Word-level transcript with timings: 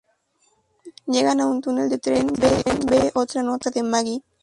Llegan 1.05 1.41
a 1.41 1.45
un 1.45 1.61
túnel 1.61 1.87
de 1.87 1.99
trenes, 1.99 2.33
y 2.39 2.61
Glenn 2.63 2.87
ve 2.87 3.11
otra 3.13 3.43
nota 3.43 3.69
de 3.69 3.83
Maggie. 3.83 4.23